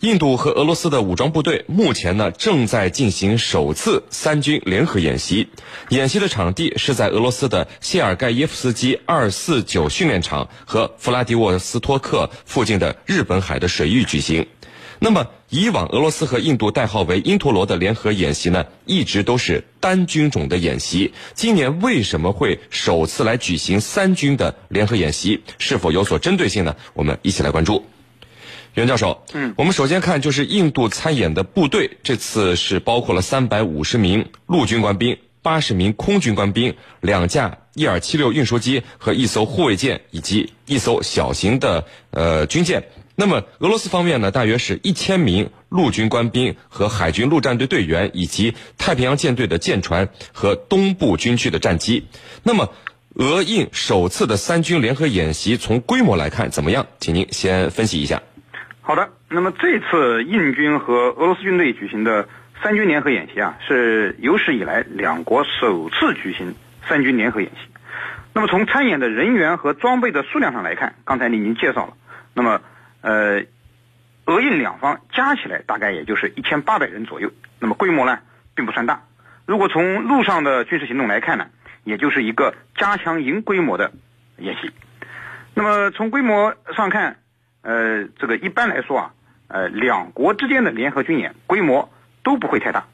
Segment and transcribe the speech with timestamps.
[0.00, 5.48] 印度和俄罗斯的武装部队目前呢正在进行首次三军联合演习，
[5.88, 14.46] 演习的场地是在俄罗斯的谢尔盖耶夫斯基二四九训练场和弗拉迪沃斯托克附近的日本海的水域举行。
[15.00, 21.12] 那么，以往俄罗斯和印度代号为“因陀罗”的联合演习呢，一直都是单军种的演习。
[21.34, 25.42] 今年为什么会首次来举行三军的联合演习？
[25.58, 26.76] 是否有所针对性呢？
[26.94, 27.84] 我们一起来关注。
[28.78, 42.84] 袁教授，嗯，我们首先看就是印度参演的部队，这次是包括了三百五十名陆军官兵、八十名空军官兵、两架伊尔七六运输机和一艘护卫舰以及一艘小型的呃军舰。
[43.16, 52.06] 那么俄罗斯方面呢，大约是一千名陆军官兵和海军陆战队队员，以及太平洋舰队的舰船和东部军区的战机。
[52.44, 52.72] 那么
[53.16, 56.86] 俄印首次的三军联合演习，从规模来看怎么样？
[57.00, 58.22] 请您先分析一下。
[58.88, 62.26] 好的，那么这次印军和俄罗斯军队举行的
[62.62, 66.54] 三军联合演习啊，是有史以来两国首次举行
[66.88, 67.70] 三军联合演习。
[68.32, 71.92] 那么从参演的人员和装备的数量上来看，刚才你已经介绍了。
[72.32, 72.62] 那么，
[73.02, 73.42] 呃，
[74.24, 77.30] 俄印两方加起来大概也就是一千八百人左右。
[77.60, 78.20] 那么规模呢，
[78.54, 79.02] 并不算大。
[79.44, 81.48] 如果从陆上的军事行动来看呢，
[81.84, 83.92] 也就是一个加强营规模的
[84.38, 84.70] 演习。
[85.52, 87.18] 那么从规模上看。
[87.62, 89.14] 呃，这个一般来说啊，
[89.48, 91.90] 呃，两国之间的联合军演规模
[92.22, 92.86] 都不会太大，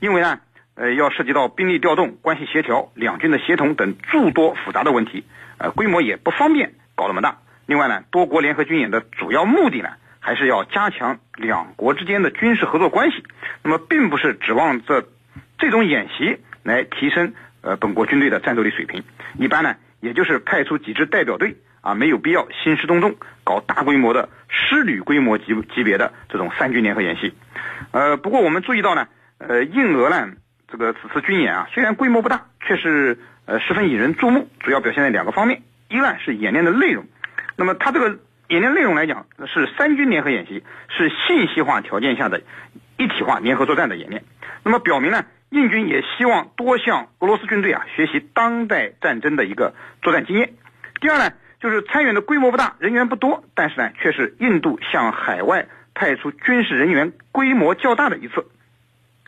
[0.00, 0.40] 因为呢，
[0.74, 5.24] 呃，要涉及到兵力调动、关系协调、两军的协同等诸多复杂的问题，
[5.58, 7.38] 呃，规模也不方便搞那么大。
[7.66, 13.22] 另外呢，多国联合军演的主要目的呢，还是要加强两国之间的军事合作关系。
[13.62, 15.08] 那么，并不是指望这
[15.58, 19.04] 这种演习来提升呃本国军队的战斗力水平。
[19.38, 21.56] 一般呢，也就是派出几支代表队。
[21.88, 27.32] 啊，没有必要兴师动众搞大规模的师旅规模级级别的这种三军联合演习。
[27.92, 29.08] 呃，不过我们注意到呢，
[29.38, 30.28] 呃，印俄呢
[30.70, 34.50] 这个此次军演啊，虽然规模不大，却是呃十分引人注目。
[34.60, 37.06] 主要表现在两个方面，一呢是演练的内容。
[37.56, 38.18] 那么它这个
[38.48, 42.42] 演练内容来讲，是三军联合演习，是信息化条件下的
[42.98, 44.24] 一体化联合作战的演练。
[44.62, 50.52] 那么表明呢，印军也希望多向俄罗斯军队啊学习当代战争的一个作战经验。
[51.00, 51.32] 第二呢。
[51.60, 58.46] 就是参演的规模不大，人员不多，但是呢，却是印度向海外派出军事人员规模较大的一次。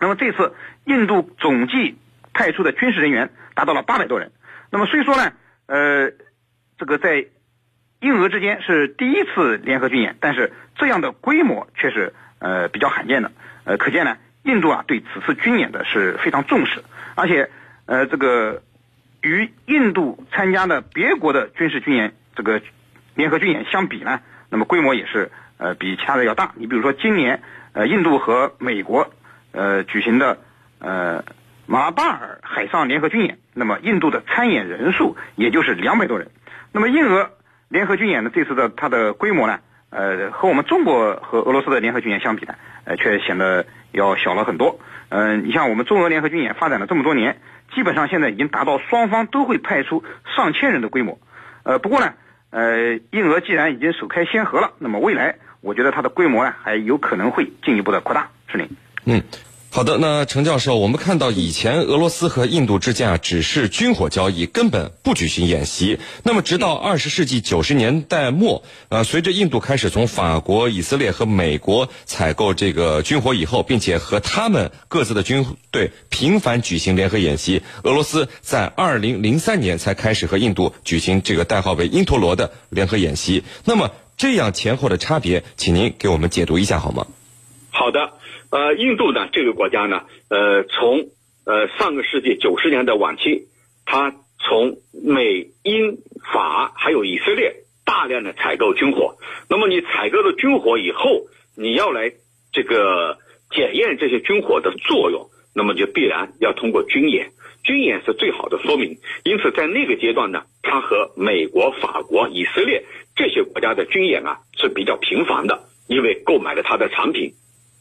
[0.00, 0.52] 那么这次
[0.84, 1.96] 印度总计
[2.34, 4.32] 派出的军事人员达到了八百多人。
[4.70, 5.32] 那么虽说呢，
[5.66, 6.10] 呃，
[6.78, 7.26] 这个在
[8.00, 13.30] 印俄之间是第一次联合军演，但是这样的规模却是呃比较罕见的。
[13.64, 16.82] 呃，可见呢，印度啊对此次军演的是非常重视，
[17.14, 17.50] 而且
[17.86, 18.62] 呃这个。
[19.26, 22.62] 与印度参加的别国的军事军演，这个
[23.16, 24.20] 联合军演相比呢，
[24.50, 26.52] 那么规模也是呃比其他的要大。
[26.54, 27.42] 你比如说今年
[27.72, 29.10] 呃印度和美国
[29.50, 30.38] 呃举行的
[30.78, 31.24] 呃
[31.66, 36.30] 马巴尔海上联合军演，那么印度的参演人数也就是两百多人。
[36.70, 37.32] 那么印俄
[37.68, 39.58] 联合军演呢，这次的它的规模呢，
[39.90, 42.54] 呃和我们中国和俄罗斯的联合军演相比呢，
[42.84, 44.78] 呃却显得要小了很多。
[45.08, 47.38] 嗯，你像我们中俄联合军演发展了这么多年。
[47.74, 50.04] 基本上现在已经达到双方都会派出
[50.36, 51.18] 上千人的规模，
[51.64, 52.14] 呃，不过呢，
[52.50, 58.68] 呃，印俄既然已经首开先河了，那么未来我觉得它的规模呢还有可能会进一步的扩大，是您。
[59.04, 59.20] 嗯。
[59.76, 65.98] 好的，那程教授，我们看到以前俄罗斯和印度之间啊只是军火交易，根本不举行演习。
[66.22, 83.44] 那么，直到二十世纪九十年代末，呃，随着印度开始从法国、以色列和美国采购这个军火以后，并且和他们各自的军队频繁举行联合演习，俄罗斯在二零零三年才开始和印度举行这个代号为“因陀罗”的联合演习。
[83.66, 87.06] 那么，这样前后的差别，请您给我们解读一下好吗？
[87.68, 88.14] 好的。
[88.50, 91.08] 呃，印度呢，这个国家呢，呃，从
[91.44, 93.48] 呃上个世纪九十年代晚期，
[93.84, 95.98] 它从美、英、
[96.32, 99.16] 法还有以色列大量的采购军火。
[99.48, 101.26] 那么你采购了军火以后，
[101.56, 102.12] 你要来
[102.52, 103.18] 这个
[103.50, 107.32] 检验这些军火的作用，那么就必然要通过军演。
[107.64, 108.98] 军演是最好的说明。
[109.24, 112.84] 因此，在那个阶段呢，它和美国、法国、以色列
[113.16, 117.32] 这些国家的军演啊是比较频繁的，因为购买了它的产品。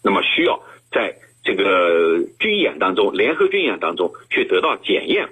[0.05, 0.61] 那么需要
[0.91, 5.29] 在这个军演当中，联合军演当中去得到检验。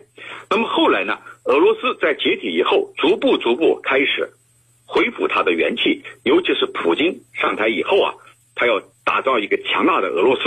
[0.49, 1.19] 那么后来呢？
[1.45, 4.31] 俄罗斯在解体以后，逐步逐步开始
[4.87, 6.01] 恢复它的元气。
[6.23, 8.15] 尤其是普京上台以后啊，
[8.55, 10.41] 他要打造一个强大的俄罗斯。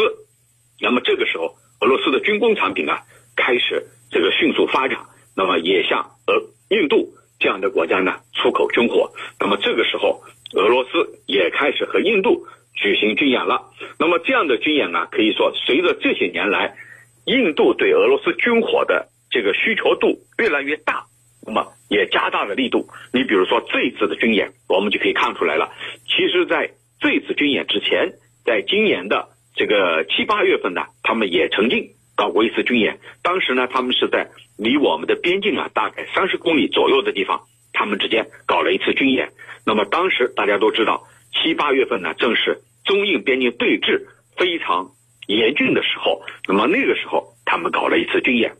[0.81, 3.03] 那么这个时候，俄罗斯的军工产品啊，
[3.37, 4.99] 开始这个迅速发展。
[5.37, 9.13] 那么也向俄、印度这样的国家呢出口军火。
[9.39, 10.23] 那么这个时候，
[10.55, 12.45] 俄罗斯也开始和印度。
[12.79, 13.71] 举行军演了。
[13.99, 16.77] 那么这这样的军演呢，可以说随着这些年来，
[17.25, 21.07] 印度对俄罗斯军火的这个需求度越来越大，
[21.47, 22.87] 那么也加大了力度。
[23.15, 25.73] 你比如说这次的军演，我们就可以看出来了。
[26.07, 28.13] 其实，在这次军演之前，
[28.45, 32.99] 在今年的这个七八月份呢，他们也曾经搞过一次军演。
[33.23, 34.29] 当时呢，他们是在
[34.59, 37.41] 离我们的边境啊大概三十公里左右的地方，
[37.73, 39.33] 他们之间搞了一次军演。
[39.65, 44.03] 那么当时大家都知道，七八月份呢，正是中印边境对峙
[44.37, 44.91] 非常
[45.27, 46.23] 严峻的时候。
[46.47, 48.55] 那么那个时候，他们搞了一次军演。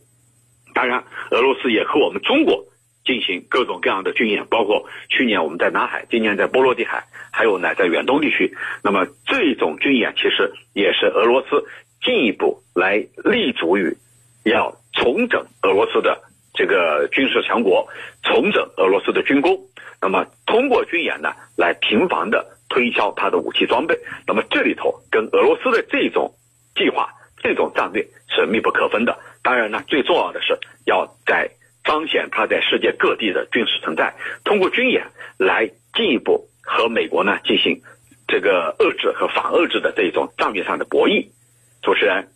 [0.73, 2.65] 当然，俄罗斯也和我们中国
[3.03, 8.55] 进行各种各样的军演，包括去年我们在南海，今年在波罗的海，还有呢在远东地区。
[8.83, 11.65] 那么这种军演其实也是俄罗斯
[12.03, 13.97] 进一步来立足于
[14.43, 16.21] 要重整俄罗斯的
[16.53, 17.87] 这个军事强国，
[18.21, 19.57] 重整俄罗斯的军工。
[19.99, 23.97] 那么通过军演呢，来频繁的推销他的武器装备。
[24.27, 26.35] 那么这里头跟俄罗斯的这种
[26.75, 27.09] 计划、
[27.41, 29.17] 这种战略是密不可分的。
[29.41, 31.49] 当然呢，最重要的是要在
[31.83, 34.13] 彰显他在世界各地的军事存在，
[34.43, 35.07] 通过军演
[35.39, 37.81] 来进一步和美国呢进行
[38.27, 41.29] 这个遏制和反遏制的这种战略上的博弈。
[41.81, 42.29] 主持人。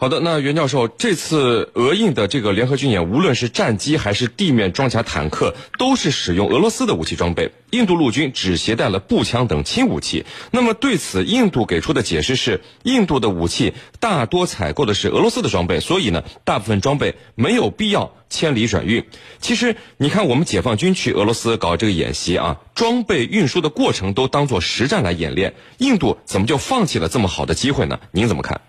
[0.00, 7.52] 好的，那袁教授，这次俄印的这个联合军演，无论是战机还是地面装甲坦克，都是使用俄罗斯的武器装备。
[7.68, 10.24] 印度陆军只携带了步枪等轻武器。
[10.52, 19.04] 那么对此，印度给出的解释是，印度的武器大多采购的是俄罗斯的装备，所以呢，大部分装备没有必要千里转运。
[19.38, 28.00] 其实，你看我们解放军去俄罗斯搞这个演习啊，装备运输的过程都当做实战来演练，印度怎么就放弃了这么好的机会呢？
[28.12, 28.62] 您怎么看？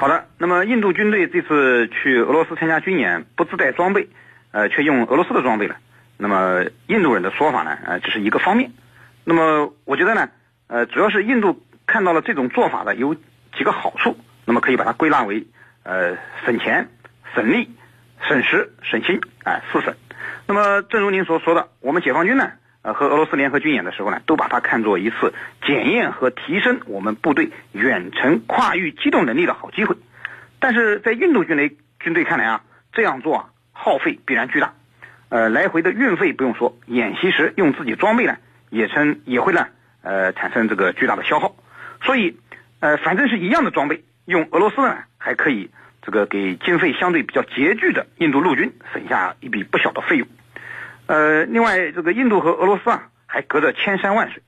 [0.00, 4.08] 好的，那么印度军队这次去俄罗斯参加军演，不自带装备，
[4.50, 5.76] 呃，却用俄罗斯的装备了。
[6.16, 8.72] 那么印度人的说法呢，呃，只是一个方面。
[9.24, 10.30] 那么我觉得呢，
[10.68, 14.16] 呃，主要是印度看到了这种做法的有几个好处，
[14.46, 15.46] 那么可以把它归纳为，
[15.82, 16.88] 呃，省钱、
[17.34, 17.68] 省力、
[18.26, 19.94] 省时、省心，哎，四省。
[20.46, 22.52] 那么正如您所说的，我们解放军呢？
[22.82, 25.34] 呃，和俄罗斯联合军演的时候呢，都把它看作一次
[25.66, 29.96] 检验和提升我们部队远程跨域机动能力的好机会。
[30.58, 32.62] 但是在印度军雷军队看来啊，
[32.92, 34.72] 这样做啊耗费必然巨大，
[35.28, 38.36] 呃，来回的运费不用说，演习时用自己装备呢，
[38.70, 39.66] 也称也会呢，
[40.02, 41.54] 呃，产生这个巨大的消耗。
[42.02, 42.38] 所以，
[42.80, 50.26] 呃，反正是一样的装备，用俄罗斯呢还可以这个给经费相对比较拮据的印度陆军省下一笔不小的费用。
[51.10, 54.44] 呃，另外，这个印度和俄罗斯啊，还隔着千山万水，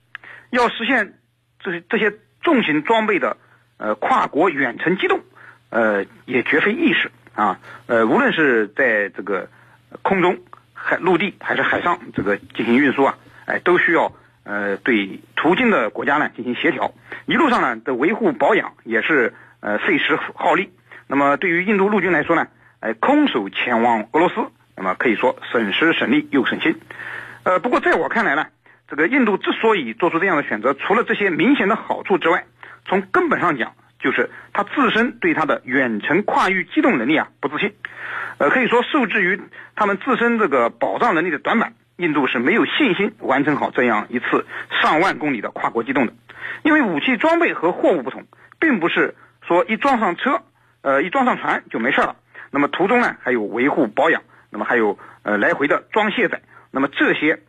[0.51, 1.15] 要实现
[1.59, 3.37] 这些这些重型装备的
[3.79, 5.23] 呃跨国远程机动，
[5.71, 7.59] 呃，也绝非易事啊。
[7.89, 9.51] 呃，无论是在这个
[10.03, 10.39] 空中、
[10.73, 14.13] 海陆地还是海上，这个进行运输啊，哎，都需要
[14.45, 16.95] 呃对途经的国家呢进行协调，
[17.27, 20.73] 一路上呢的维护保养也是呃费时耗力。
[21.09, 22.47] 那么对于印度陆军来说呢，
[22.79, 24.47] 哎，空手前往俄罗斯。
[24.83, 26.81] 那么可以说省时省力又省心，
[27.45, 28.49] 呃，不过在我看来呢，
[28.89, 32.47] 这个印度之所以做出这样的选择，除了这些明显的好处之外，
[32.85, 37.73] 从根本上讲，就是他自身对他的远程跨域机动能力啊不自信，
[38.39, 39.41] 呃，可以说受制于
[39.77, 44.45] 他们自身这个保障能力的短板，印度是没有信心完成好这样一次
[44.83, 45.53] 上万公里的。
[45.53, 46.13] 跨国机动的，
[46.65, 48.25] 因为武器装备和货物不同，
[48.59, 49.15] 并不是
[49.47, 50.43] 说一装上车，
[50.81, 52.17] 呃，一装上船就没事了，
[52.51, 54.23] 那么途中呢还有维护保养。
[54.53, 57.41] 那么还有呃来回的装卸载，那么这些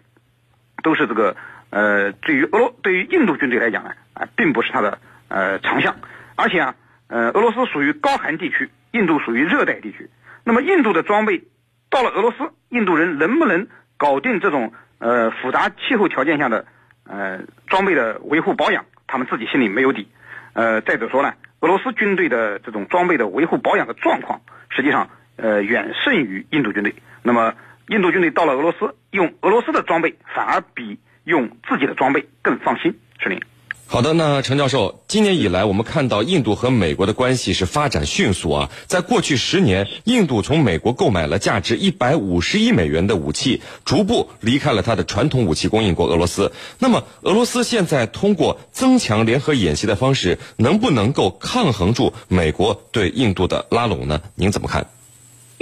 [0.83, 1.35] 都是这个
[1.69, 5.97] 呃对于俄罗对于印度军队来讲呢啊并不是它的呃长项，
[6.37, 6.75] 而且啊
[7.07, 10.09] 呃俄罗斯属于高寒地区，印度属于热带地区，
[10.45, 11.43] 那么印度的装备
[11.89, 12.37] 到了俄罗斯，
[12.69, 13.67] 印度人能不能
[13.97, 16.65] 搞定这种呃复杂气候条件下的
[17.05, 20.07] 呃装备的维护保养，他们自己心里没有底，
[20.53, 25.09] 呃再者说呢，俄罗斯军队的这种装备的维护保养的状况，实际上。
[25.35, 26.95] 呃，远胜于印度军队。
[27.21, 27.53] 那么，
[27.87, 32.95] 印度军队到了俄罗斯，用俄罗斯的装备反而比用自己的装备更放心。
[33.19, 33.39] 是您。
[33.85, 38.71] 好的，那陈教授，今年以来，我们看到印度和美国的关系是发展迅速啊。
[38.87, 46.53] 在过去十年，印度从美国购买了价值一百五十亿美元的武器，逐步离开了它的传统武器供应国俄罗斯。
[46.79, 54.21] 那么，俄罗斯现在通过增强联合演习的方式，能不能够抗衡住美国对印度的拉拢呢？
[54.33, 54.87] 您怎么看？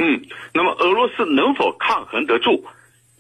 [0.04, 0.20] 嗯，
[0.52, 2.66] 那么俄罗斯能否抗衡得住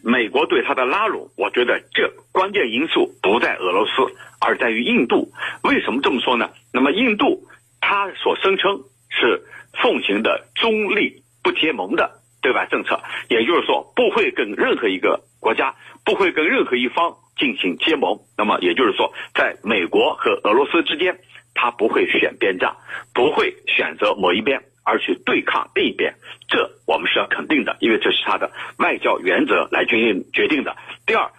[0.03, 1.29] 美国对他的拉拢？
[1.37, 3.91] 我觉得这关键因素不在俄罗斯，
[4.39, 5.31] 而在于印度。
[5.63, 6.49] 为什么这么说呢？
[6.73, 7.43] 那么印度
[7.79, 9.43] 他所声称是
[9.79, 18.19] 奉行的中立不结盟的对外政策，也就是说不会跟任何一个国家，不会跟任何一方进行结盟。
[18.35, 21.19] 那么也就是说，在美国和俄罗斯之间，
[21.53, 22.75] 他不会选边站，
[23.13, 26.15] 不会选择某一边而去对抗另一边。
[26.47, 30.75] 这我们是要肯定的，因为这是他的外交原则来决定决定的。
[31.05, 31.29] 第二。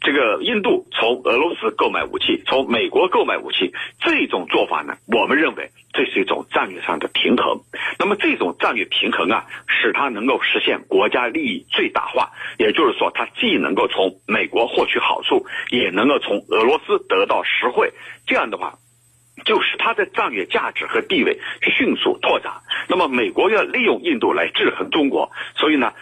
[0.00, 7.58] 这个印度从俄罗斯购买武器，从美国购买武器，这种做法呢，我们认为这是一种战略上的平衡。
[7.98, 17.90] 那么这种战略平衡啊，使它能够实现国家利益最大化，也就是说，它既能够从美国获取好处，也能够从俄罗斯得到实惠。
[18.26, 18.78] 这样的话，
[19.44, 22.52] 就使它的战略价值和地位迅速拓展。
[22.88, 25.92] 那么，美国要利用印度来制衡中国，所以呢。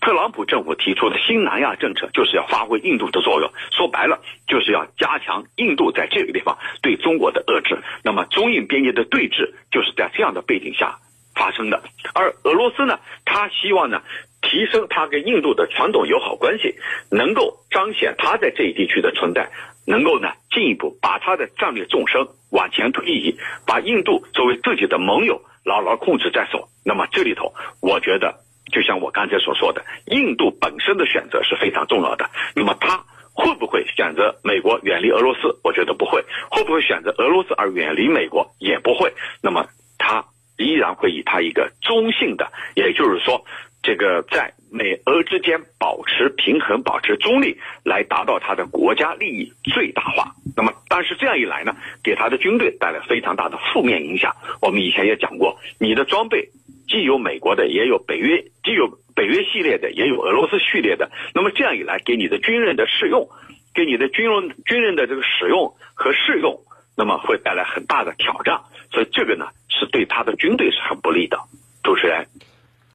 [0.00, 7.76] 特朗普政府提出的新南亚政策就是要发挥印度的作用，说白了就是要加强印度在这个地方对中国的遏制。
[8.04, 11.00] 那么中印边界的对峙就是在这样的背景下
[11.34, 11.82] 发生的。
[12.14, 14.00] 而俄罗斯呢，他希望呢
[14.40, 16.76] 提升他跟印度的传统友好关系，
[17.10, 19.50] 能够彰显他在这一地区的存在，
[19.84, 26.68] 能够呢进一步把他的战略纵深往前推移，把印度作为自己的盟友牢牢控制在手。
[26.84, 28.40] 那么这里头，我觉得。
[28.70, 32.28] 就像我刚才所说的，印度本身的选择是非常重要的。
[32.54, 35.58] 那么，他会不会选择美国远离俄罗斯？
[35.64, 36.22] 我觉得不会。
[36.50, 38.54] 会不会选择俄罗斯而远离美国？
[38.58, 39.14] 也不会。
[39.42, 39.64] 那么，
[39.96, 40.22] 他
[40.58, 43.42] 依然会以他一个中性的，也就是说，
[43.88, 50.34] 这个在美俄之间保持平衡、保持中立，来达到他的国家利益最大化。
[50.54, 54.36] 那么，但是这样一来呢，给他的军队带来非常大的负面影响。
[54.60, 56.50] 我们以前也讲过，你的装备。
[56.86, 61.10] 既有美国的，也有北约，既有北约系列的，也有俄罗斯序列的。
[61.34, 63.26] 那么这样一来，给你的军人的适用，
[63.74, 66.60] 给你的军人军人的这个使用和适用，
[66.94, 68.60] 那么会带来很大的挑战。
[68.92, 71.38] 所以这个呢，是对他的军队是很不利的。
[71.82, 72.26] 主持人。